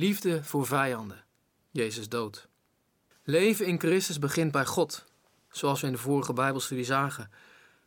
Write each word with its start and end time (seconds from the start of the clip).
Liefde 0.00 0.44
voor 0.44 0.66
vijanden. 0.66 1.24
Jezus 1.70 2.08
dood. 2.08 2.48
Leven 3.22 3.66
in 3.66 3.78
Christus 3.78 4.18
begint 4.18 4.52
bij 4.52 4.66
God, 4.66 5.04
zoals 5.50 5.80
we 5.80 5.86
in 5.86 5.92
de 5.92 5.98
vorige 5.98 6.32
Bijbelstudie 6.32 6.84
zagen. 6.84 7.30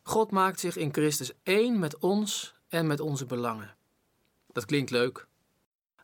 God 0.04 0.32
maakt 0.32 0.60
zich 0.60 0.76
in 0.76 0.94
Christus 0.94 1.32
één 1.44 1.80
met 1.80 1.98
ons 1.98 2.54
en 2.68 2.88
met 2.88 3.00
onze 3.00 3.26
belangen. 3.26 3.76
Dat 4.52 4.66
klinkt 4.66 4.92
leuk. 4.92 5.28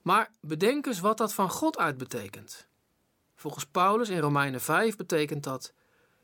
Maar 0.02 0.32
bedenk 0.42 0.86
eens 0.86 1.00
wat 1.00 1.18
dat 1.18 1.34
van 1.34 1.50
God 1.50 1.78
uit 1.78 1.98
betekent. 1.98 2.68
Volgens 3.36 3.66
Paulus 3.66 4.10
in 4.10 4.20
Romeinen 4.20 4.62
5 4.62 4.96
betekent 4.96 5.44
dat 5.44 5.74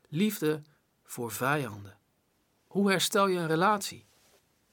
liefde 0.08 0.62
voor 1.04 1.32
vijanden. 1.32 1.98
Hoe 2.66 2.90
herstel 2.90 3.26
je 3.26 3.38
een 3.38 3.46
relatie? 3.46 4.06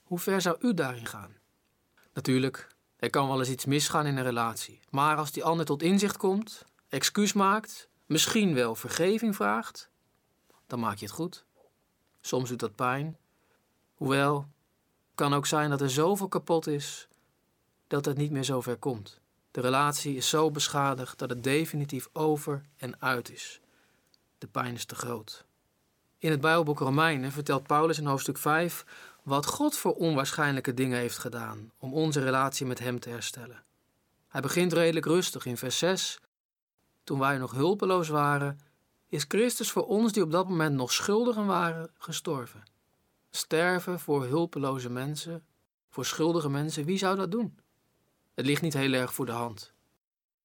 Hoe 0.03 0.19
ver 0.19 0.41
zou 0.41 0.57
u 0.59 0.73
daarin 0.73 1.05
gaan? 1.05 1.35
Natuurlijk, 2.13 2.72
er 3.03 3.09
kan 3.09 3.27
wel 3.27 3.39
eens 3.39 3.49
iets 3.49 3.65
misgaan 3.65 4.05
in 4.05 4.17
een 4.17 4.23
relatie. 4.23 4.79
Maar 4.89 5.17
als 5.17 5.31
die 5.31 5.43
ander 5.43 5.65
tot 5.65 5.81
inzicht 5.81 6.17
komt, 6.17 6.65
excuus 6.89 7.33
maakt, 7.33 7.87
misschien 8.05 8.53
wel 8.53 8.75
vergeving 8.75 9.35
vraagt, 9.35 9.89
dan 10.67 10.79
maak 10.79 10.97
je 10.97 11.05
het 11.05 11.13
goed. 11.13 11.45
Soms 12.21 12.49
doet 12.49 12.59
dat 12.59 12.75
pijn. 12.75 13.17
Hoewel, 13.93 14.47
kan 15.15 15.33
ook 15.33 15.45
zijn 15.45 15.69
dat 15.69 15.81
er 15.81 15.89
zoveel 15.89 16.27
kapot 16.27 16.67
is 16.67 17.07
dat 17.87 18.05
het 18.05 18.17
niet 18.17 18.31
meer 18.31 18.43
zover 18.43 18.77
komt. 18.77 19.19
De 19.51 19.61
relatie 19.61 20.15
is 20.15 20.29
zo 20.29 20.51
beschadigd 20.51 21.19
dat 21.19 21.29
het 21.29 21.43
definitief 21.43 22.09
over 22.13 22.61
en 22.77 23.01
uit 23.01 23.31
is. 23.31 23.61
De 24.37 24.47
pijn 24.47 24.73
is 24.73 24.85
te 24.85 24.95
groot. 24.95 25.45
In 26.17 26.31
het 26.31 26.41
Bijbelboek 26.41 26.79
Romeinen 26.79 27.31
vertelt 27.31 27.67
Paulus 27.67 27.97
in 27.97 28.05
hoofdstuk 28.05 28.37
5 28.37 28.85
wat 29.23 29.45
God 29.45 29.77
voor 29.77 29.93
onwaarschijnlijke 29.93 30.73
dingen 30.73 30.97
heeft 30.97 31.17
gedaan 31.17 31.71
om 31.77 31.93
onze 31.93 32.23
relatie 32.23 32.65
met 32.65 32.79
Hem 32.79 32.99
te 32.99 33.09
herstellen. 33.09 33.63
Hij 34.27 34.41
begint 34.41 34.73
redelijk 34.73 35.05
rustig 35.05 35.45
in 35.45 35.57
vers 35.57 35.77
6. 35.77 36.19
Toen 37.03 37.19
wij 37.19 37.37
nog 37.37 37.51
hulpeloos 37.51 38.07
waren, 38.07 38.59
is 39.09 39.25
Christus 39.27 39.71
voor 39.71 39.87
ons 39.87 40.11
die 40.11 40.23
op 40.23 40.31
dat 40.31 40.49
moment 40.49 40.75
nog 40.75 40.91
schuldigen 40.91 41.45
waren, 41.45 41.91
gestorven. 41.97 42.63
Sterven 43.29 43.99
voor 43.99 44.25
hulpeloze 44.25 44.89
mensen, 44.89 45.45
voor 45.89 46.05
schuldige 46.05 46.49
mensen, 46.49 46.85
wie 46.85 46.97
zou 46.97 47.15
dat 47.15 47.31
doen? 47.31 47.57
Het 48.33 48.45
ligt 48.45 48.61
niet 48.61 48.73
heel 48.73 48.93
erg 48.93 49.13
voor 49.13 49.25
de 49.25 49.31
hand. 49.31 49.73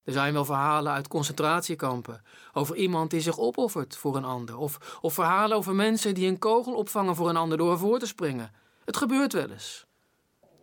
Er 0.05 0.13
zijn 0.13 0.33
wel 0.33 0.45
verhalen 0.45 0.93
uit 0.93 1.09
concentratiekampen 1.09 2.23
over 2.53 2.77
iemand 2.77 3.11
die 3.11 3.21
zich 3.21 3.39
opoffert 3.39 3.97
voor 3.97 4.17
een 4.17 4.25
ander. 4.25 4.57
Of, 4.57 4.99
of 5.01 5.15
verhalen 5.15 5.57
over 5.57 5.75
mensen 5.75 6.15
die 6.15 6.29
een 6.29 6.39
kogel 6.39 6.75
opvangen 6.75 7.17
voor 7.17 7.29
een 7.29 7.37
ander 7.37 7.59
door 7.59 7.71
ervoor 7.71 7.99
te 7.99 8.07
springen. 8.07 8.53
Het 8.89 8.97
gebeurt 8.97 9.33
wel 9.33 9.51
eens 9.51 9.87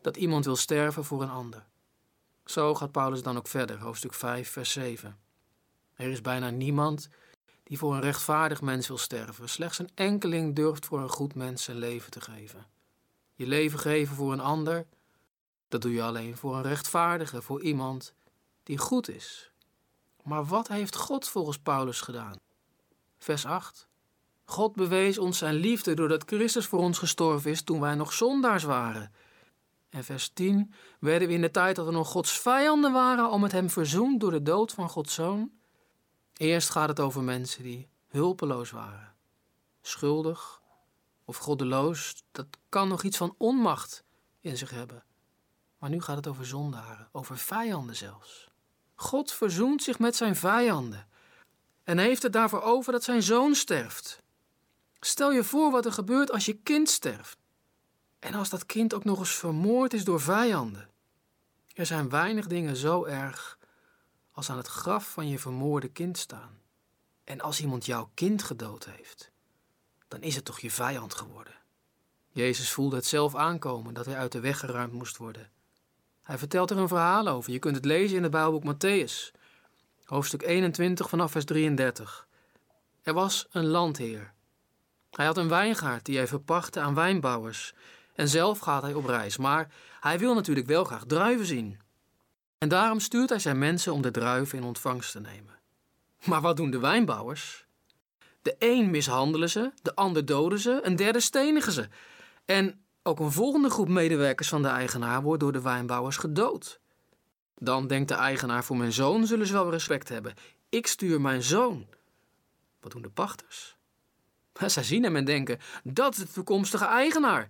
dat 0.01 0.17
iemand 0.17 0.45
wil 0.45 0.55
sterven 0.55 1.03
voor 1.03 1.21
een 1.21 1.29
ander. 1.29 1.65
Zo 2.45 2.75
gaat 2.75 2.91
Paulus 2.91 3.21
dan 3.21 3.37
ook 3.37 3.47
verder, 3.47 3.79
hoofdstuk 3.79 4.13
5, 4.13 4.49
vers 4.49 4.71
7. 4.71 5.19
Er 5.93 6.09
is 6.09 6.21
bijna 6.21 6.49
niemand 6.49 7.09
die 7.63 7.77
voor 7.77 7.93
een 7.93 8.01
rechtvaardig 8.01 8.61
mens 8.61 8.87
wil 8.87 8.97
sterven. 8.97 9.49
Slechts 9.49 9.79
een 9.79 9.89
enkeling 9.95 10.55
durft 10.55 10.85
voor 10.85 10.99
een 10.99 11.09
goed 11.09 11.35
mens 11.35 11.63
zijn 11.63 11.77
leven 11.77 12.11
te 12.11 12.21
geven. 12.21 12.65
Je 13.33 13.47
leven 13.47 13.79
geven 13.79 14.15
voor 14.15 14.33
een 14.33 14.39
ander, 14.39 14.85
dat 15.67 15.81
doe 15.81 15.93
je 15.93 16.03
alleen 16.03 16.37
voor 16.37 16.55
een 16.55 16.63
rechtvaardige, 16.63 17.41
voor 17.41 17.61
iemand 17.61 18.13
die 18.63 18.77
goed 18.77 19.09
is. 19.09 19.51
Maar 20.23 20.45
wat 20.45 20.67
heeft 20.67 20.95
God 20.95 21.27
volgens 21.27 21.59
Paulus 21.59 22.01
gedaan? 22.01 22.39
Vers 23.17 23.45
8. 23.45 23.87
God 24.45 24.75
bewees 24.75 25.17
ons 25.17 25.37
zijn 25.37 25.53
liefde 25.53 25.93
doordat 25.93 26.23
Christus 26.25 26.65
voor 26.65 26.79
ons 26.79 26.97
gestorven 26.97 27.51
is 27.51 27.61
toen 27.61 27.79
wij 27.79 27.95
nog 27.95 28.13
zondaars 28.13 28.63
waren. 28.63 29.11
En 29.89 30.03
vers 30.03 30.29
10. 30.29 30.73
Werden 30.99 31.27
we 31.27 31.33
in 31.33 31.41
de 31.41 31.51
tijd 31.51 31.75
dat 31.75 31.85
we 31.85 31.91
nog 31.91 32.07
Gods 32.07 32.39
vijanden 32.39 32.91
waren 32.91 33.29
al 33.29 33.39
met 33.39 33.51
hem 33.51 33.69
verzoend 33.69 34.19
door 34.19 34.31
de 34.31 34.41
dood 34.41 34.71
van 34.71 34.89
Gods 34.89 35.13
zoon? 35.13 35.51
Eerst 36.33 36.69
gaat 36.69 36.89
het 36.89 36.99
over 36.99 37.23
mensen 37.23 37.63
die 37.63 37.89
hulpeloos 38.07 38.71
waren. 38.71 39.13
Schuldig 39.81 40.61
of 41.25 41.37
goddeloos, 41.37 42.23
dat 42.31 42.47
kan 42.69 42.87
nog 42.87 43.03
iets 43.03 43.17
van 43.17 43.35
onmacht 43.37 44.03
in 44.41 44.57
zich 44.57 44.69
hebben. 44.69 45.03
Maar 45.77 45.89
nu 45.89 46.01
gaat 46.01 46.15
het 46.15 46.27
over 46.27 46.45
zondaren, 46.45 47.09
over 47.11 47.37
vijanden 47.37 47.95
zelfs. 47.95 48.49
God 48.95 49.31
verzoent 49.31 49.83
zich 49.83 49.99
met 49.99 50.15
zijn 50.15 50.35
vijanden 50.35 51.07
en 51.83 51.97
heeft 51.97 52.23
het 52.23 52.33
daarvoor 52.33 52.61
over 52.61 52.91
dat 52.91 53.03
zijn 53.03 53.23
zoon 53.23 53.55
sterft. 53.55 54.23
Stel 55.05 55.31
je 55.31 55.43
voor 55.43 55.71
wat 55.71 55.85
er 55.85 55.91
gebeurt 55.91 56.31
als 56.31 56.45
je 56.45 56.53
kind 56.53 56.89
sterft. 56.89 57.37
En 58.19 58.33
als 58.33 58.49
dat 58.49 58.65
kind 58.65 58.93
ook 58.93 59.03
nog 59.03 59.19
eens 59.19 59.35
vermoord 59.35 59.93
is 59.93 60.03
door 60.03 60.21
vijanden. 60.21 60.89
Er 61.73 61.85
zijn 61.85 62.09
weinig 62.09 62.47
dingen 62.47 62.75
zo 62.75 63.03
erg 63.03 63.59
als 64.31 64.49
aan 64.49 64.57
het 64.57 64.67
graf 64.67 65.11
van 65.11 65.27
je 65.27 65.39
vermoorde 65.39 65.87
kind 65.87 66.17
staan. 66.17 66.61
En 67.23 67.41
als 67.41 67.61
iemand 67.61 67.85
jouw 67.85 68.11
kind 68.13 68.43
gedood 68.43 68.85
heeft, 68.85 69.31
dan 70.07 70.21
is 70.21 70.35
het 70.35 70.45
toch 70.45 70.59
je 70.59 70.71
vijand 70.71 71.13
geworden. 71.13 71.55
Jezus 72.29 72.71
voelde 72.71 72.95
het 72.95 73.05
zelf 73.05 73.35
aankomen 73.35 73.93
dat 73.93 74.05
hij 74.05 74.17
uit 74.17 74.31
de 74.31 74.39
weg 74.39 74.59
geruimd 74.59 74.93
moest 74.93 75.17
worden. 75.17 75.51
Hij 76.21 76.37
vertelt 76.37 76.71
er 76.71 76.77
een 76.77 76.87
verhaal 76.87 77.27
over. 77.27 77.51
Je 77.51 77.59
kunt 77.59 77.75
het 77.75 77.85
lezen 77.85 78.17
in 78.17 78.23
het 78.23 78.31
Bijbelboek 78.31 78.73
Matthäus, 78.73 79.31
hoofdstuk 80.03 80.41
21 80.41 81.09
vanaf 81.09 81.31
vers 81.31 81.45
33. 81.45 82.27
Er 83.01 83.13
was 83.13 83.47
een 83.51 83.65
landheer. 83.65 84.34
Hij 85.15 85.25
had 85.25 85.37
een 85.37 85.49
wijngaard 85.49 86.05
die 86.05 86.17
hij 86.17 86.27
verpachtte 86.27 86.79
aan 86.79 86.95
wijnbouwers. 86.95 87.73
En 88.15 88.27
zelf 88.27 88.59
gaat 88.59 88.81
hij 88.81 88.93
op 88.93 89.05
reis, 89.05 89.37
maar 89.37 89.71
hij 89.99 90.19
wil 90.19 90.33
natuurlijk 90.33 90.67
wel 90.67 90.83
graag 90.83 91.05
druiven 91.05 91.45
zien. 91.45 91.79
En 92.57 92.69
daarom 92.69 92.99
stuurt 92.99 93.29
hij 93.29 93.39
zijn 93.39 93.57
mensen 93.57 93.93
om 93.93 94.01
de 94.01 94.11
druiven 94.11 94.57
in 94.57 94.63
ontvangst 94.63 95.11
te 95.11 95.19
nemen. 95.19 95.59
Maar 96.23 96.41
wat 96.41 96.57
doen 96.57 96.69
de 96.69 96.79
wijnbouwers? 96.79 97.65
De 98.41 98.55
een 98.59 98.89
mishandelen 98.89 99.49
ze, 99.49 99.71
de 99.81 99.95
ander 99.95 100.25
doden 100.25 100.59
ze, 100.59 100.79
een 100.83 100.95
derde 100.95 101.19
stenigen 101.19 101.71
ze. 101.71 101.87
En 102.45 102.83
ook 103.03 103.19
een 103.19 103.31
volgende 103.31 103.69
groep 103.69 103.87
medewerkers 103.87 104.49
van 104.49 104.61
de 104.61 104.67
eigenaar 104.67 105.21
wordt 105.21 105.39
door 105.39 105.51
de 105.51 105.61
wijnbouwers 105.61 106.17
gedood. 106.17 106.79
Dan 107.55 107.87
denkt 107.87 108.07
de 108.07 108.15
eigenaar 108.15 108.63
voor 108.63 108.77
mijn 108.77 108.93
zoon 108.93 109.27
zullen 109.27 109.47
ze 109.47 109.53
wel 109.53 109.69
respect 109.69 110.09
hebben. 110.09 110.33
Ik 110.69 110.87
stuur 110.87 111.21
mijn 111.21 111.43
zoon. 111.43 111.87
Wat 112.79 112.91
doen 112.91 113.01
de 113.01 113.09
pachters? 113.09 113.75
Zij 114.65 114.83
zien 114.83 115.03
hem 115.03 115.15
en 115.15 115.25
denken, 115.25 115.59
dat 115.83 116.13
is 116.13 116.19
de 116.19 116.31
toekomstige 116.31 116.85
eigenaar. 116.85 117.47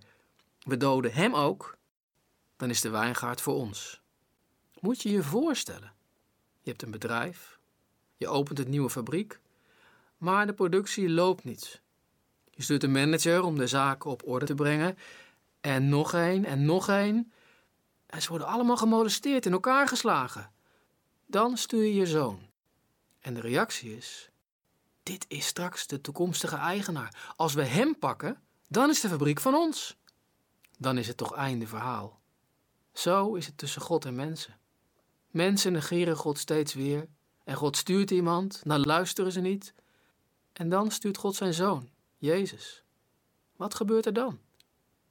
We 0.58 0.76
doden 0.76 1.12
hem 1.12 1.34
ook. 1.34 1.76
Dan 2.56 2.70
is 2.70 2.80
de 2.80 2.88
wijngaard 2.88 3.40
voor 3.40 3.54
ons. 3.54 4.00
Moet 4.80 5.02
je 5.02 5.10
je 5.10 5.22
voorstellen. 5.22 5.92
Je 6.60 6.70
hebt 6.70 6.82
een 6.82 6.90
bedrijf. 6.90 7.58
Je 8.16 8.28
opent 8.28 8.58
een 8.58 8.70
nieuwe 8.70 8.90
fabriek. 8.90 9.40
Maar 10.18 10.46
de 10.46 10.54
productie 10.54 11.10
loopt 11.10 11.44
niet. 11.44 11.80
Je 12.50 12.62
stuurt 12.62 12.82
een 12.82 12.92
manager 12.92 13.42
om 13.42 13.58
de 13.58 13.66
zaken 13.66 14.10
op 14.10 14.28
orde 14.28 14.46
te 14.46 14.54
brengen. 14.54 14.98
En 15.60 15.88
nog 15.88 16.14
één 16.14 16.44
en 16.44 16.64
nog 16.64 16.88
één. 16.88 17.32
En 18.06 18.22
ze 18.22 18.28
worden 18.28 18.46
allemaal 18.46 18.76
gemolesteerd, 18.76 19.46
in 19.46 19.52
elkaar 19.52 19.88
geslagen. 19.88 20.50
Dan 21.26 21.56
stuur 21.56 21.82
je 21.82 21.94
je 21.94 22.06
zoon. 22.06 22.46
En 23.20 23.34
de 23.34 23.40
reactie 23.40 23.96
is: 23.96 24.30
Dit 25.06 25.24
is 25.28 25.46
straks 25.46 25.86
de 25.86 26.00
toekomstige 26.00 26.56
eigenaar. 26.56 27.32
Als 27.36 27.54
we 27.54 27.62
hem 27.62 27.98
pakken, 27.98 28.40
dan 28.68 28.90
is 28.90 29.00
de 29.00 29.08
fabriek 29.08 29.40
van 29.40 29.54
ons. 29.54 29.96
Dan 30.78 30.98
is 30.98 31.06
het 31.06 31.16
toch 31.16 31.34
einde 31.34 31.66
verhaal. 31.66 32.20
Zo 32.92 33.34
is 33.34 33.46
het 33.46 33.58
tussen 33.58 33.82
God 33.82 34.04
en 34.04 34.14
mensen. 34.14 34.58
Mensen 35.30 35.72
negeren 35.72 36.16
God 36.16 36.38
steeds 36.38 36.74
weer. 36.74 37.08
En 37.44 37.54
God 37.54 37.76
stuurt 37.76 38.10
iemand, 38.10 38.60
dan 38.64 38.80
luisteren 38.80 39.32
ze 39.32 39.40
niet. 39.40 39.74
En 40.52 40.68
dan 40.68 40.90
stuurt 40.90 41.16
God 41.16 41.34
zijn 41.34 41.54
zoon, 41.54 41.88
Jezus. 42.18 42.82
Wat 43.56 43.74
gebeurt 43.74 44.06
er 44.06 44.12
dan? 44.12 44.38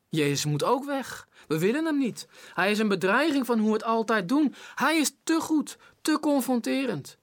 Jezus 0.09 0.45
moet 0.45 0.63
ook 0.63 0.85
weg. 0.85 1.27
We 1.47 1.59
willen 1.59 1.85
hem 1.85 1.97
niet. 1.97 2.27
Hij 2.53 2.71
is 2.71 2.79
een 2.79 2.87
bedreiging 2.87 3.45
van 3.45 3.59
hoe 3.59 3.67
we 3.67 3.73
het 3.73 3.83
altijd 3.83 4.29
doen. 4.29 4.55
Hij 4.75 4.97
is 4.97 5.15
te 5.23 5.39
goed, 5.39 5.77
te 6.01 6.19
confronterend. 6.19 7.17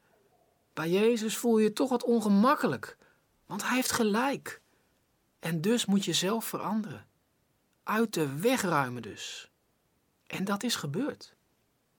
Bij 0.72 0.90
Jezus 0.90 1.36
voel 1.36 1.58
je 1.58 1.64
je 1.64 1.72
toch 1.72 1.88
wat 1.88 2.04
ongemakkelijk, 2.04 2.96
want 3.46 3.62
hij 3.62 3.74
heeft 3.74 3.92
gelijk. 3.92 4.60
En 5.38 5.60
dus 5.60 5.86
moet 5.86 6.04
je 6.04 6.12
zelf 6.12 6.44
veranderen. 6.44 7.06
Uit 7.82 8.14
de 8.14 8.36
weg 8.36 8.62
ruimen 8.62 9.02
dus. 9.02 9.50
En 10.26 10.44
dat 10.44 10.62
is 10.62 10.76
gebeurd. 10.76 11.34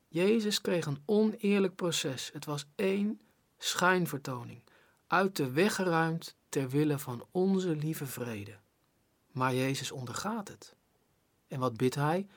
Jezus 0.08 0.62
kreeg 0.62 0.86
een 0.86 1.04
oneerlijk 1.06 1.76
proces. 1.76 2.30
Het 2.34 2.46
was 2.46 2.66
één 2.76 3.22
schijnvertoning. 3.58 4.62
Uit 5.08 5.36
de 5.36 5.52
weg 5.52 5.76
geruimd 5.76 6.36
ter 6.50 6.70
wille 6.70 7.00
van 7.00 7.28
onze 7.32 7.76
lieve 7.76 8.06
vrede. 8.06 8.60
Maar 9.32 9.54
Jezus 9.54 9.92
ondergaat 9.92 10.48
het. 10.48 10.76
En 11.48 11.60
wat 11.60 11.78
bidt 11.78 11.96
hij? 11.96 12.28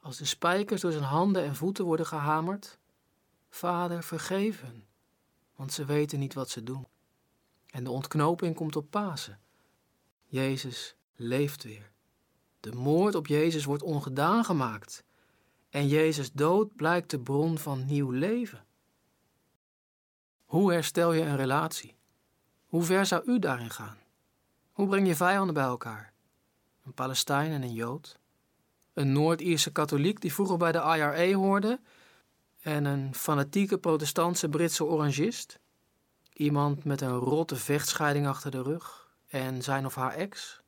Als 0.00 0.16
de 0.16 0.24
spijkers 0.24 0.80
door 0.80 0.92
zijn 0.92 1.04
handen 1.04 1.42
en 1.44 1.56
voeten 1.56 1.84
worden 1.84 2.06
gehamerd? 2.06 2.78
Vader, 3.48 4.02
vergeef 4.02 4.60
hen, 4.60 4.86
want 5.60 5.72
ze 5.72 5.84
weten 5.84 6.18
niet 6.18 6.34
wat 6.34 6.50
ze 6.50 6.62
doen. 6.62 6.86
En 7.66 7.84
de 7.84 7.90
ontknoping 7.90 8.54
komt 8.54 8.76
op 8.76 8.90
Pasen. 8.90 9.40
Jezus 10.24 10.96
leeft 11.14 11.64
weer. 11.64 11.90
De 12.60 12.72
moord 12.72 13.14
op 13.14 13.26
Jezus 13.26 13.64
wordt 13.64 13.82
ongedaan 13.82 14.44
gemaakt. 14.44 15.04
En 15.68 15.88
Jezus 15.88 16.32
dood 16.32 16.76
blijkt 16.76 17.10
de 17.10 17.20
bron 17.20 17.58
van 17.58 17.86
nieuw 17.86 18.10
leven. 18.10 18.64
Hoe 20.44 20.72
herstel 20.72 21.12
je 21.12 21.22
een 21.22 21.36
relatie? 21.36 21.96
Hoe 22.66 22.82
ver 22.82 23.06
zou 23.06 23.22
u 23.24 23.38
daarin 23.38 23.70
gaan? 23.70 23.98
Hoe 24.72 24.88
breng 24.88 25.06
je 25.06 25.16
vijanden 25.16 25.54
bij 25.54 25.64
elkaar? 25.64 26.12
Een 26.84 26.94
Palestijn 26.94 27.52
en 27.52 27.62
een 27.62 27.74
Jood? 27.74 28.18
Een 28.92 29.12
Noord-Ierse 29.12 29.72
katholiek 29.72 30.20
die 30.20 30.32
vroeger 30.32 30.56
bij 30.56 30.72
de 30.72 30.78
IRA 30.78 31.32
hoorde 31.32 31.80
en 32.60 32.84
een 32.84 33.14
fanatieke 33.14 33.78
protestantse 33.78 34.48
Britse 34.48 34.84
orangist? 34.84 35.58
Iemand 36.32 36.84
met 36.84 37.00
een 37.00 37.16
rotte 37.16 37.56
vechtscheiding 37.56 38.26
achter 38.26 38.50
de 38.50 38.62
rug 38.62 39.08
en 39.28 39.62
zijn 39.62 39.86
of 39.86 39.94
haar 39.94 40.14
ex? 40.14 40.60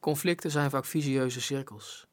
Conflicten 0.00 0.50
zijn 0.50 0.70
vaak 0.70 0.84
visieuze 0.84 1.40
cirkels. 1.40 2.06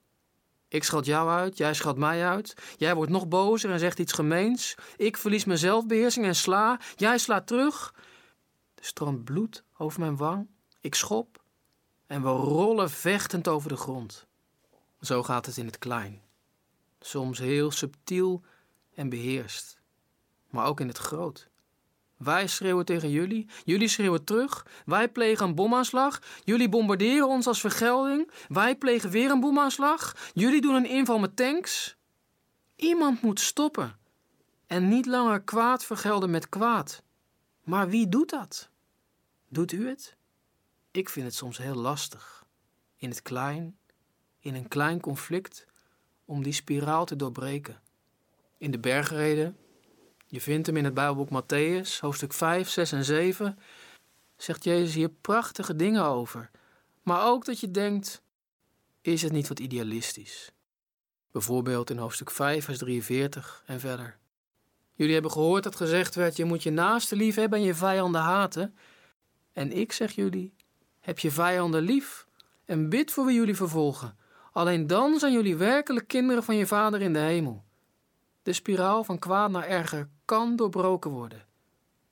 Ik 0.67 0.83
schat 0.83 1.05
jou 1.05 1.29
uit, 1.29 1.57
jij 1.57 1.73
schat 1.73 1.97
mij 1.97 2.25
uit. 2.25 2.53
Jij 2.77 2.95
wordt 2.95 3.11
nog 3.11 3.27
bozer 3.27 3.71
en 3.71 3.79
zegt 3.79 3.99
iets 3.99 4.13
gemeens. 4.13 4.75
Ik 4.97 5.17
verlies 5.17 5.45
mijn 5.45 5.59
zelfbeheersing 5.59 6.25
en 6.25 6.35
sla. 6.35 6.79
Jij 6.95 7.17
slaat 7.17 7.47
terug. 7.47 7.93
Er 8.75 8.85
stroomt 8.85 9.23
bloed 9.23 9.63
over 9.77 9.99
mijn 9.99 10.17
wang. 10.17 10.47
Ik 10.81 10.95
schop. 10.95 11.43
En 12.07 12.21
we 12.21 12.29
rollen 12.29 12.89
vechtend 12.89 13.47
over 13.47 13.69
de 13.69 13.77
grond. 13.77 14.27
Zo 15.01 15.23
gaat 15.23 15.45
het 15.45 15.57
in 15.57 15.65
het 15.65 15.77
klein. 15.77 16.21
Soms 16.99 17.39
heel 17.39 17.71
subtiel 17.71 18.43
en 18.99 19.09
beheerst. 19.09 19.79
Maar 20.49 20.65
ook 20.65 20.79
in 20.79 20.87
het 20.87 20.97
groot. 20.97 21.49
Wij 22.17 22.47
schreeuwen 22.47 22.85
tegen 22.85 23.09
jullie, 23.09 23.47
jullie 23.65 23.87
schreeuwen 23.87 24.23
terug. 24.23 24.65
Wij 24.85 25.09
plegen 25.09 25.47
een 25.47 25.55
bomaanslag, 25.55 26.21
jullie 26.43 26.69
bombarderen 26.69 27.27
ons 27.27 27.47
als 27.47 27.59
vergelding. 27.59 28.31
Wij 28.47 28.75
plegen 28.75 29.09
weer 29.09 29.31
een 29.31 29.39
bomaanslag, 29.39 30.31
jullie 30.33 30.61
doen 30.61 30.75
een 30.75 30.89
inval 30.89 31.19
met 31.19 31.35
tanks. 31.35 31.95
Iemand 32.75 33.21
moet 33.21 33.39
stoppen 33.39 33.97
en 34.67 34.87
niet 34.87 35.05
langer 35.05 35.41
kwaad 35.41 35.85
vergelden 35.85 36.29
met 36.29 36.49
kwaad. 36.49 37.03
Maar 37.63 37.89
wie 37.89 38.09
doet 38.09 38.29
dat? 38.29 38.69
Doet 39.47 39.71
u 39.71 39.87
het? 39.87 40.15
Ik 40.91 41.09
vind 41.09 41.25
het 41.25 41.35
soms 41.35 41.57
heel 41.57 41.75
lastig. 41.75 42.45
In 42.97 43.09
het 43.09 43.21
klein, 43.21 43.77
in 44.39 44.55
een 44.55 44.67
klein 44.67 44.99
conflict, 44.99 45.65
om 46.25 46.43
die 46.43 46.53
spiraal 46.53 47.05
te 47.05 47.15
doorbreken. 47.15 47.81
In 48.59 48.71
de 48.71 48.79
bergreden 48.79 49.57
je 50.27 50.41
vindt 50.41 50.67
hem 50.67 50.77
in 50.77 50.83
het 50.83 50.93
Bijbelboek 50.93 51.29
Matthäus, 51.29 51.99
hoofdstuk 51.99 52.33
5, 52.33 52.69
6 52.69 52.91
en 52.91 53.05
7. 53.05 53.59
Zegt 54.35 54.63
Jezus 54.63 54.93
hier 54.93 55.09
prachtige 55.09 55.75
dingen 55.75 56.03
over. 56.03 56.51
Maar 57.03 57.25
ook 57.25 57.45
dat 57.45 57.59
je 57.59 57.71
denkt: 57.71 58.21
is 59.01 59.21
het 59.21 59.31
niet 59.31 59.47
wat 59.47 59.59
idealistisch? 59.59 60.51
Bijvoorbeeld 61.31 61.89
in 61.89 61.97
hoofdstuk 61.97 62.31
5, 62.31 62.65
vers 62.65 62.77
43 62.77 63.63
en 63.65 63.79
verder. 63.79 64.17
Jullie 64.93 65.13
hebben 65.13 65.31
gehoord 65.31 65.63
dat 65.63 65.75
gezegd 65.75 66.15
werd: 66.15 66.35
je 66.35 66.45
moet 66.45 66.63
je 66.63 66.71
naaste 66.71 67.15
lief 67.15 67.35
hebben 67.35 67.59
en 67.59 67.65
je 67.65 67.75
vijanden 67.75 68.21
haten. 68.21 68.77
En 69.53 69.71
ik 69.71 69.91
zeg 69.91 70.11
jullie: 70.11 70.53
heb 70.99 71.19
je 71.19 71.31
vijanden 71.31 71.81
lief 71.81 72.27
en 72.65 72.89
bid 72.89 73.11
voor 73.11 73.25
wie 73.25 73.35
jullie 73.35 73.55
vervolgen. 73.55 74.17
Alleen 74.51 74.87
dan 74.87 75.19
zijn 75.19 75.33
jullie 75.33 75.55
werkelijk 75.55 76.07
kinderen 76.07 76.43
van 76.43 76.55
je 76.55 76.67
Vader 76.67 77.01
in 77.01 77.13
de 77.13 77.19
hemel. 77.19 77.67
De 78.41 78.53
spiraal 78.53 79.03
van 79.03 79.19
kwaad 79.19 79.51
naar 79.51 79.67
erger 79.67 80.09
kan 80.25 80.55
doorbroken 80.55 81.11
worden. 81.11 81.45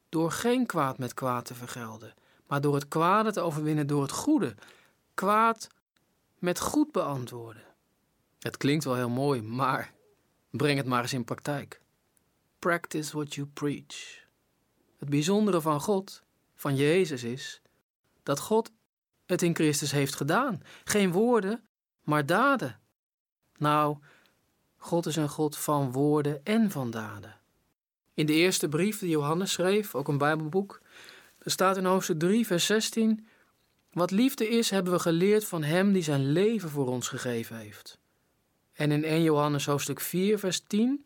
Door 0.10 0.32
geen 0.32 0.66
kwaad 0.66 0.98
met 0.98 1.14
kwaad 1.14 1.46
te 1.46 1.54
vergelden, 1.54 2.14
maar 2.48 2.62
door 2.62 2.74
het 2.74 2.88
kwade 2.88 3.32
te 3.32 3.40
overwinnen 3.40 3.88
door 3.88 4.02
het 4.02 4.12
goede. 4.12 4.56
Kwaad 5.14 5.68
met 6.40 6.60
goed 6.60 6.92
beantwoorden. 6.92 7.64
Het 8.40 8.58
klinkt 8.58 8.84
wel 8.84 8.96
heel 8.96 9.10
mooi, 9.10 9.42
maar 9.42 9.94
breng 10.50 10.78
het 10.78 10.88
maar 10.88 11.02
eens 11.02 11.14
in 11.14 11.24
praktijk. 11.24 11.82
Practice 12.60 13.16
what 13.16 13.36
you 13.36 13.48
preach. 13.48 14.26
Het 14.98 15.10
bijzondere 15.10 15.62
van 15.62 15.82
God, 15.82 16.24
van 16.56 16.76
Jezus, 16.76 17.24
is 17.24 17.62
dat 18.24 18.40
God 18.40 18.72
het 19.26 19.42
in 19.42 19.56
Christus 19.56 19.92
heeft 19.92 20.16
gedaan. 20.16 20.62
Geen 20.84 21.12
woorden, 21.12 21.68
maar 22.04 22.26
daden. 22.26 22.80
Nou, 23.58 23.98
God 24.88 25.06
is 25.06 25.16
een 25.16 25.30
God 25.30 25.58
van 25.58 25.92
woorden 25.92 26.42
en 26.44 26.72
van 26.72 26.92
daden. 26.92 27.36
In 28.14 28.26
de 28.26 28.34
eerste 28.34 28.70
brief 28.70 29.00
die 29.00 29.10
Johannes 29.10 29.52
schreef, 29.52 29.96
ook 29.96 30.08
een 30.08 30.18
Bijbelboek, 30.18 30.82
er 31.40 31.52
staat 31.52 31.78
in 31.78 31.86
hoofdstuk 31.86 32.20
3, 32.20 32.46
vers 32.46 32.66
16: 32.66 33.28
Wat 33.92 34.12
liefde 34.12 34.50
is, 34.50 34.70
hebben 34.70 34.94
we 34.94 35.00
geleerd 35.00 35.46
van 35.46 35.64
Hem 35.64 35.94
die 35.94 36.04
zijn 36.04 36.32
leven 36.32 36.70
voor 36.70 36.88
ons 36.88 37.08
gegeven 37.08 37.58
heeft. 37.58 38.00
En 38.74 38.92
in 38.92 39.04
1 39.04 39.24
Johannes 39.24 39.66
hoofdstuk 39.66 40.00
4, 40.00 40.40
vers 40.40 40.60
10: 40.68 41.06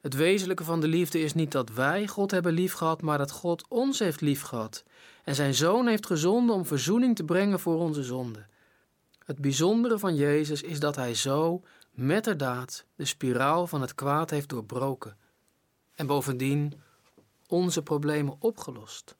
Het 0.00 0.14
wezenlijke 0.14 0.64
van 0.64 0.80
de 0.80 0.88
liefde 0.88 1.20
is 1.20 1.34
niet 1.34 1.52
dat 1.52 1.70
wij 1.70 2.06
God 2.06 2.30
hebben 2.30 2.52
liefgehad, 2.52 3.02
maar 3.02 3.18
dat 3.18 3.30
God 3.30 3.64
ons 3.68 3.98
heeft 3.98 4.20
liefgehad 4.20 4.84
en 5.24 5.34
zijn 5.34 5.54
Zoon 5.54 5.86
heeft 5.86 6.06
gezonden 6.06 6.54
om 6.54 6.66
verzoening 6.66 7.16
te 7.16 7.24
brengen 7.24 7.60
voor 7.60 7.78
onze 7.78 8.02
zonden. 8.02 8.48
Het 9.24 9.38
bijzondere 9.38 9.98
van 9.98 10.14
Jezus 10.14 10.62
is 10.62 10.80
dat 10.80 10.96
Hij 10.96 11.14
zo 11.14 11.62
metterdaad 11.98 12.84
de 12.94 13.04
spiraal 13.04 13.66
van 13.66 13.80
het 13.80 13.94
kwaad 13.94 14.30
heeft 14.30 14.48
doorbroken 14.48 15.16
en 15.94 16.06
bovendien 16.06 16.80
onze 17.46 17.82
problemen 17.82 18.36
opgelost. 18.38 19.16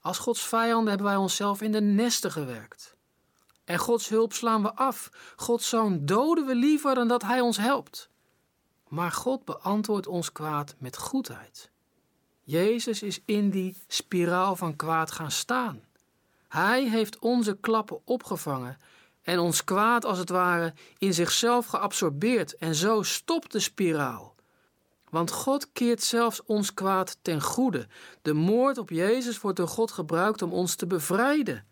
Als 0.00 0.18
Gods 0.18 0.42
vijanden 0.42 0.88
hebben 0.88 1.06
wij 1.06 1.16
onszelf 1.16 1.62
in 1.62 1.72
de 1.72 1.80
nesten 1.80 2.32
gewerkt. 2.32 2.96
En 3.64 3.78
Gods 3.78 4.08
hulp 4.08 4.32
slaan 4.32 4.62
we 4.62 4.74
af. 4.74 5.10
Gods 5.36 5.68
zoon 5.68 6.06
doden 6.06 6.46
we 6.46 6.54
liever 6.54 6.94
dan 6.94 7.08
dat 7.08 7.22
Hij 7.22 7.40
ons 7.40 7.56
helpt. 7.56 8.08
Maar 8.88 9.12
God 9.12 9.44
beantwoordt 9.44 10.06
ons 10.06 10.32
kwaad 10.32 10.74
met 10.78 10.96
goedheid. 10.96 11.70
Jezus 12.42 13.02
is 13.02 13.20
in 13.24 13.50
die 13.50 13.76
spiraal 13.86 14.56
van 14.56 14.76
kwaad 14.76 15.10
gaan 15.10 15.30
staan. 15.30 15.84
Hij 16.48 16.88
heeft 16.88 17.18
onze 17.18 17.56
klappen 17.60 18.00
opgevangen 18.04 18.78
en 19.24 19.38
ons 19.38 19.64
kwaad 19.64 20.04
als 20.04 20.18
het 20.18 20.28
ware 20.28 20.74
in 20.98 21.14
zichzelf 21.14 21.66
geabsorbeerd 21.66 22.56
en 22.56 22.74
zo 22.74 23.02
stopt 23.02 23.52
de 23.52 23.60
spiraal. 23.60 24.34
Want 25.10 25.30
God 25.30 25.72
keert 25.72 26.02
zelfs 26.02 26.44
ons 26.44 26.74
kwaad 26.74 27.18
ten 27.22 27.42
goede. 27.42 27.86
De 28.22 28.32
moord 28.32 28.78
op 28.78 28.90
Jezus 28.90 29.40
wordt 29.40 29.56
door 29.56 29.68
God 29.68 29.90
gebruikt 29.90 30.42
om 30.42 30.52
ons 30.52 30.74
te 30.74 30.86
bevrijden. 30.86 31.66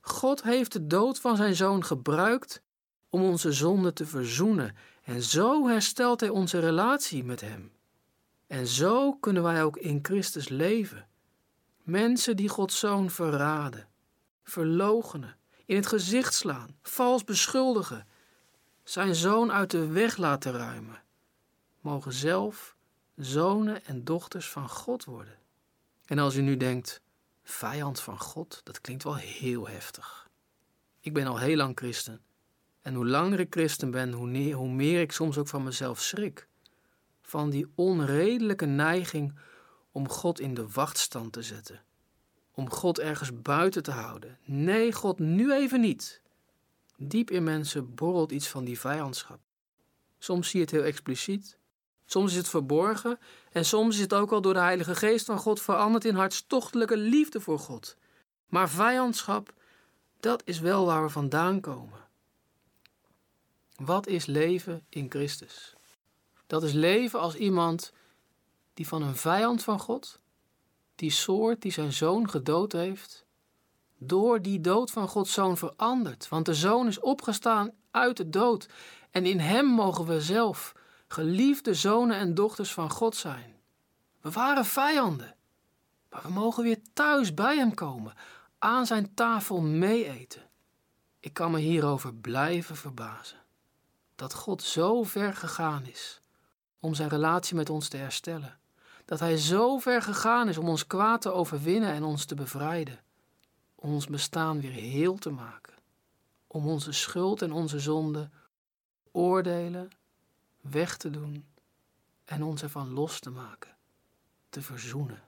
God 0.00 0.42
heeft 0.42 0.72
de 0.72 0.86
dood 0.86 1.18
van 1.18 1.36
zijn 1.36 1.54
zoon 1.54 1.84
gebruikt 1.84 2.62
om 3.08 3.22
onze 3.22 3.52
zonde 3.52 3.92
te 3.92 4.06
verzoenen 4.06 4.76
en 5.04 5.22
zo 5.22 5.66
herstelt 5.66 6.20
hij 6.20 6.28
onze 6.28 6.58
relatie 6.58 7.24
met 7.24 7.40
hem. 7.40 7.72
En 8.46 8.66
zo 8.66 9.12
kunnen 9.12 9.42
wij 9.42 9.64
ook 9.64 9.76
in 9.76 9.98
Christus 10.02 10.48
leven. 10.48 11.06
Mensen 11.82 12.36
die 12.36 12.48
Gods 12.48 12.78
zoon 12.78 13.10
verraden, 13.10 13.88
verlogenen, 14.42 15.36
in 15.66 15.76
het 15.76 15.86
gezicht 15.86 16.34
slaan, 16.34 16.76
vals 16.82 17.24
beschuldigen, 17.24 18.06
zijn 18.84 19.14
zoon 19.14 19.52
uit 19.52 19.70
de 19.70 19.86
weg 19.86 20.16
laten 20.16 20.52
ruimen, 20.52 21.02
mogen 21.80 22.12
zelf 22.12 22.76
zonen 23.16 23.84
en 23.84 24.04
dochters 24.04 24.50
van 24.50 24.68
God 24.68 25.04
worden. 25.04 25.38
En 26.04 26.18
als 26.18 26.36
u 26.36 26.40
nu 26.40 26.56
denkt, 26.56 27.00
vijand 27.42 28.00
van 28.00 28.18
God, 28.18 28.60
dat 28.64 28.80
klinkt 28.80 29.02
wel 29.02 29.16
heel 29.16 29.68
heftig. 29.68 30.28
Ik 31.00 31.12
ben 31.12 31.26
al 31.26 31.38
heel 31.38 31.56
lang 31.56 31.78
christen. 31.78 32.20
En 32.80 32.94
hoe 32.94 33.06
langer 33.06 33.40
ik 33.40 33.52
christen 33.52 33.90
ben, 33.90 34.12
hoe, 34.12 34.68
meer 34.68 35.00
ik 35.00 35.12
soms 35.12 35.38
ook 35.38 35.48
van 35.48 35.62
mezelf 35.62 36.00
schrik. 36.00 36.48
Van 37.20 37.50
die 37.50 37.72
onredelijke 37.74 38.66
neiging 38.66 39.38
om 39.92 40.08
God 40.08 40.40
in 40.40 40.54
de 40.54 40.68
wachtstand 40.68 41.32
te 41.32 41.42
zetten 41.42 41.82
om 42.54 42.70
God 42.70 42.98
ergens 42.98 43.42
buiten 43.42 43.82
te 43.82 43.90
houden. 43.90 44.38
Nee, 44.44 44.92
God 44.92 45.18
nu 45.18 45.52
even 45.52 45.80
niet. 45.80 46.20
Diep 46.96 47.30
in 47.30 47.44
mensen 47.44 47.94
borrelt 47.94 48.32
iets 48.32 48.48
van 48.48 48.64
die 48.64 48.80
vijandschap. 48.80 49.38
Soms 50.18 50.48
zie 50.48 50.58
je 50.58 50.64
het 50.64 50.74
heel 50.74 50.84
expliciet, 50.84 51.58
soms 52.04 52.30
is 52.30 52.36
het 52.36 52.48
verborgen 52.48 53.18
en 53.52 53.64
soms 53.64 53.94
is 53.94 54.00
het 54.00 54.14
ook 54.14 54.32
al 54.32 54.40
door 54.40 54.54
de 54.54 54.60
Heilige 54.60 54.94
Geest 54.94 55.26
van 55.26 55.38
God 55.38 55.60
veranderd 55.60 56.04
in 56.04 56.14
hartstochtelijke 56.14 56.96
liefde 56.96 57.40
voor 57.40 57.58
God. 57.58 57.96
Maar 58.46 58.70
vijandschap, 58.70 59.52
dat 60.20 60.42
is 60.44 60.60
wel 60.60 60.86
waar 60.86 61.02
we 61.02 61.08
vandaan 61.08 61.60
komen. 61.60 61.98
Wat 63.76 64.06
is 64.06 64.26
leven 64.26 64.86
in 64.88 65.10
Christus? 65.10 65.74
Dat 66.46 66.62
is 66.62 66.72
leven 66.72 67.20
als 67.20 67.34
iemand 67.34 67.92
die 68.74 68.88
van 68.88 69.02
een 69.02 69.16
vijand 69.16 69.62
van 69.62 69.78
God 69.78 70.20
die 70.94 71.10
soort 71.10 71.62
die 71.62 71.72
zijn 71.72 71.92
zoon 71.92 72.30
gedood 72.30 72.72
heeft, 72.72 73.26
door 73.98 74.42
die 74.42 74.60
dood 74.60 74.90
van 74.90 75.08
Gods 75.08 75.32
zoon 75.32 75.56
veranderd. 75.56 76.28
Want 76.28 76.46
de 76.46 76.54
zoon 76.54 76.86
is 76.86 77.00
opgestaan 77.00 77.70
uit 77.90 78.16
de 78.16 78.28
dood 78.28 78.68
en 79.10 79.26
in 79.26 79.40
hem 79.40 79.66
mogen 79.66 80.06
we 80.06 80.20
zelf 80.20 80.72
geliefde 81.08 81.74
zonen 81.74 82.16
en 82.16 82.34
dochters 82.34 82.72
van 82.72 82.90
God 82.90 83.16
zijn. 83.16 83.56
We 84.20 84.30
waren 84.30 84.64
vijanden, 84.64 85.36
maar 86.10 86.22
we 86.22 86.30
mogen 86.30 86.62
weer 86.62 86.78
thuis 86.92 87.34
bij 87.34 87.56
hem 87.56 87.74
komen, 87.74 88.14
aan 88.58 88.86
zijn 88.86 89.14
tafel 89.14 89.60
meeeten. 89.60 90.50
Ik 91.20 91.34
kan 91.34 91.50
me 91.50 91.58
hierover 91.58 92.14
blijven 92.14 92.76
verbazen. 92.76 93.38
Dat 94.14 94.34
God 94.34 94.62
zo 94.62 95.02
ver 95.02 95.34
gegaan 95.34 95.86
is 95.86 96.20
om 96.80 96.94
zijn 96.94 97.08
relatie 97.08 97.56
met 97.56 97.70
ons 97.70 97.88
te 97.88 97.96
herstellen 97.96 98.60
dat 99.04 99.20
Hij 99.20 99.36
zo 99.36 99.78
ver 99.78 100.02
gegaan 100.02 100.48
is 100.48 100.58
om 100.58 100.68
ons 100.68 100.86
kwaad 100.86 101.20
te 101.20 101.32
overwinnen 101.32 101.92
en 101.92 102.02
ons 102.04 102.24
te 102.24 102.34
bevrijden, 102.34 103.00
om 103.74 103.92
ons 103.92 104.06
bestaan 104.06 104.60
weer 104.60 104.72
heel 104.72 105.18
te 105.18 105.30
maken, 105.30 105.74
om 106.46 106.68
onze 106.68 106.92
schuld 106.92 107.42
en 107.42 107.52
onze 107.52 107.80
zonde 107.80 108.30
oordelen, 109.10 109.90
weg 110.60 110.96
te 110.96 111.10
doen 111.10 111.46
en 112.24 112.42
ons 112.42 112.62
ervan 112.62 112.92
los 112.92 113.20
te 113.20 113.30
maken, 113.30 113.76
te 114.48 114.62
verzoenen. 114.62 115.22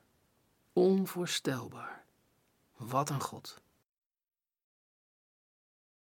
Onvoorstelbaar. 0.73 2.05
Wat 2.77 3.11
een 3.11 3.21
God. 3.21 3.63